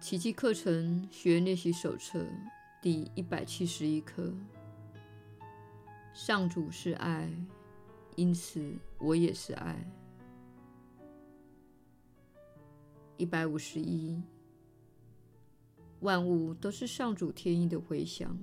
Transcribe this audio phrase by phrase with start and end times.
[0.00, 2.24] 奇迹课程学练习手册
[2.80, 4.32] 第一百七十一课：
[6.14, 7.28] 上主是爱，
[8.14, 9.76] 因此我也是爱。
[13.16, 14.22] 一百五十一，
[15.98, 18.38] 万物都是上主天意的回响。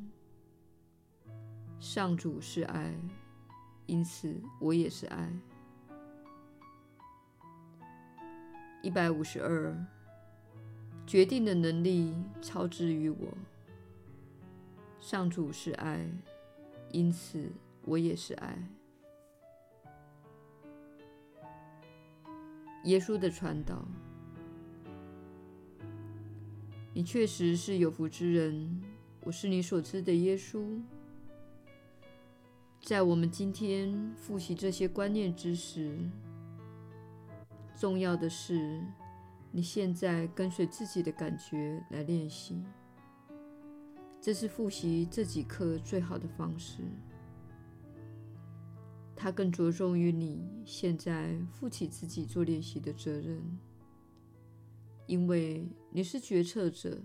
[1.79, 2.93] 上主是爱，
[3.85, 5.31] 因此我也是爱。
[8.83, 9.73] 一百五十二，
[11.05, 13.27] 决定的能力超之于我。
[14.99, 16.03] 上主是爱，
[16.91, 17.51] 因此
[17.83, 18.57] 我也是爱。
[22.85, 23.85] 耶稣的传导。
[26.93, 28.81] 你确实是有福之人，
[29.21, 30.79] 我是你所知的耶稣。
[32.81, 35.97] 在我们今天复习这些观念之时，
[37.75, 38.81] 重要的是
[39.55, 42.61] 你现在跟随自己的感觉来练习，
[44.19, 46.83] 这是复习这几课最好的方式。
[49.15, 53.41] 它更着重于你现在负起自己做练习的责任。
[55.07, 57.01] 因为你是决策者，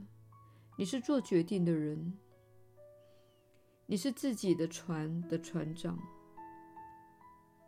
[0.76, 2.18] 你是做决定的人，
[3.86, 5.96] 你是自己的船的船长。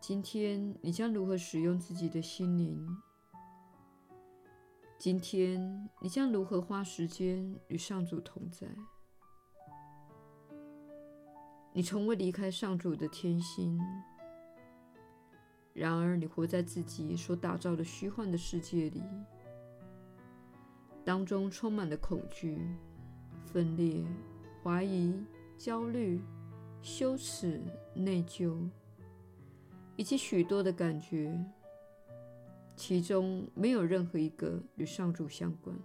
[0.00, 2.84] 今天你将如何使用自己的心灵？
[5.02, 8.68] 今天你将如何花时间与上主同在？
[11.72, 13.80] 你从未离开上主的天心，
[15.72, 19.02] 然而你活在自己所打造的虚幻的世界里。
[21.04, 22.64] 当中充满了恐惧、
[23.44, 24.06] 分裂、
[24.62, 25.20] 怀疑、
[25.58, 26.22] 焦虑、
[26.80, 27.60] 羞耻、
[27.92, 28.70] 内疚，
[29.96, 31.44] 以及许多的感觉，
[32.76, 35.76] 其中没有任何一个与上主相关。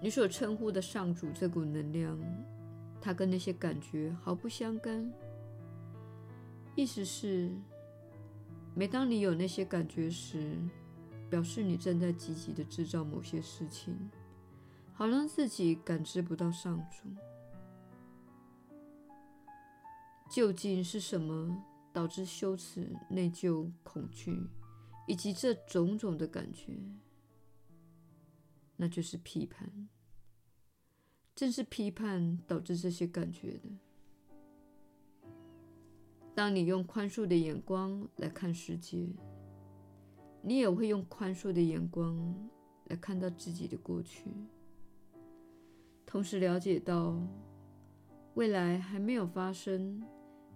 [0.00, 2.18] 你所称呼的上主这股能量，
[3.00, 5.12] 它跟那些感觉毫不相干。
[6.74, 7.50] 意思是，
[8.74, 10.56] 每当你有那些感觉时，
[11.30, 13.96] 表示你正在积极地制造某些事情，
[14.92, 17.08] 好让自己感知不到上主。
[20.28, 21.64] 究竟是什么
[21.96, 24.38] 导致羞耻、内疚、恐惧，
[25.08, 26.76] 以及这种种的感觉？
[28.76, 29.88] 那就是批判。
[31.34, 33.70] 正是批判导致这些感觉的。
[36.34, 39.08] 当你用宽恕的眼光来看世界，
[40.42, 42.50] 你也会用宽恕的眼光
[42.88, 44.30] 来看到自己的过去，
[46.04, 47.18] 同时了解到
[48.34, 50.06] 未来还没有发生。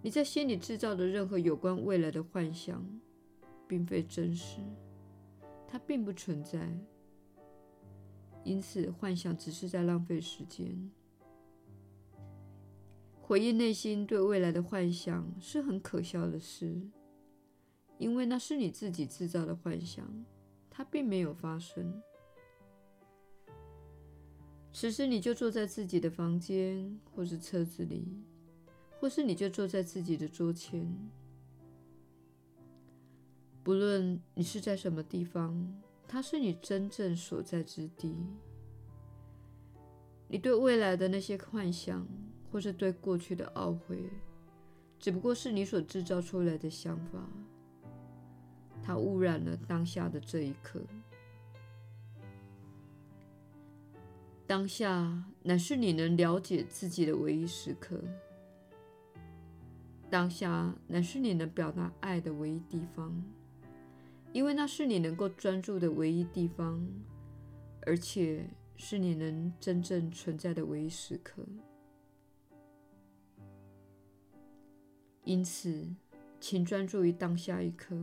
[0.01, 2.83] 你在心里制造的任何有关未来的幻想，
[3.67, 4.59] 并非真实，
[5.67, 6.75] 它并不存在。
[8.43, 10.89] 因此，幻想只是在浪费时间。
[13.21, 16.81] 回应内心对未来的幻想是很可笑的事。
[17.99, 20.25] 因为那是你自己制造的幻想，
[20.71, 22.01] 它并没有发生。
[24.73, 28.07] 此时你就坐在自己的房间，或是车子里，
[29.01, 30.87] 或是你就坐在自己的桌前。
[33.63, 38.15] 不论你是在什么地方，它是你真正所在之地。
[40.27, 42.07] 你对未来的那些幻想，
[42.51, 44.07] 或是对过去的懊悔，
[44.99, 47.27] 只不过是你所制造出来的想法。
[48.83, 50.79] 它污染了当下的这一刻。
[54.45, 57.99] 当下乃是你能了解自己的唯一时刻。
[60.11, 63.23] 当下乃是你能表达爱的唯一地方，
[64.33, 66.85] 因为那是你能够专注的唯一地方，
[67.85, 68.45] 而且
[68.75, 71.41] 是你能真正存在的唯一时刻。
[75.23, 75.95] 因此，
[76.41, 77.95] 请专注于当下一刻。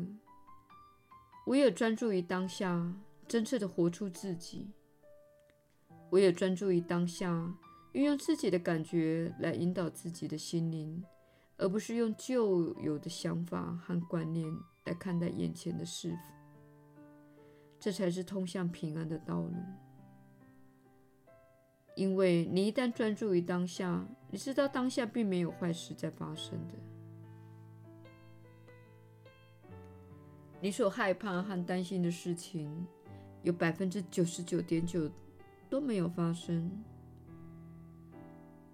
[1.44, 2.94] 我也专注于当下，
[3.26, 4.70] 真切地活出自己。
[6.08, 7.54] 我也专注于当下，
[7.92, 11.04] 运用自己的感觉来引导自己的心灵，
[11.58, 14.50] 而不是用旧有的想法和观念
[14.84, 16.16] 来看待眼前的事。
[17.80, 19.52] 这才是通向平安的道路。
[21.94, 26.74] 因为你一旦专注于当下，你知道当下并没有坏事在发生的。
[30.60, 32.86] 你所害怕和担心的事情，
[33.42, 35.10] 有百分之九十九点九
[35.68, 36.70] 都没有发生。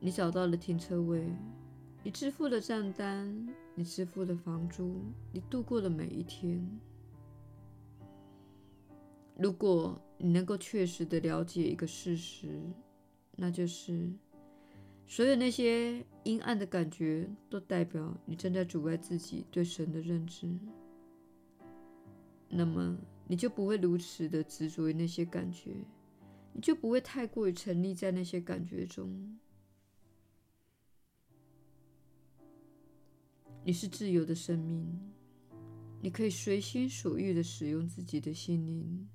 [0.01, 1.27] 你找到了停车位，
[2.05, 5.01] 你支付了账单，你支付了房租，
[5.33, 6.62] 你度过了每一天。
[9.39, 12.61] 如果你能够确实的了解一个事实，
[13.37, 14.12] 那就是
[15.06, 20.47] 所有那些阴暗的感觉都代表你正在阻碍自己对神的认知，
[22.51, 25.73] 那么你就不会如此的执着于那些感觉，
[26.53, 29.39] 你就不会太过于沉溺在那些感觉中。
[33.67, 34.87] 你是自由的生命，
[36.03, 39.09] 你可以随心所欲的使用自己的心灵。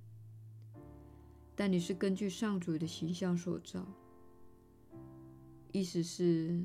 [1.56, 3.86] 但你是根据上主的形象所造，
[5.72, 6.64] 意思是，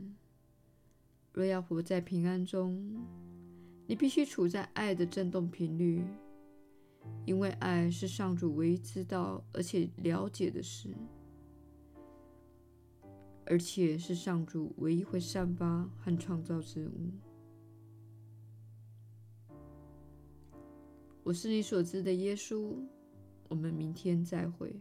[1.35, 3.05] 若要活在平安中，
[3.87, 6.03] 你必须处在爱的振动频率，
[7.27, 10.89] 因为爱是上主唯一知道而且了解的事，
[13.45, 17.11] 而且是上主唯一会散发和创造之物。
[21.25, 22.77] 我是你所知的耶稣。
[23.49, 24.75] 我们明天再会。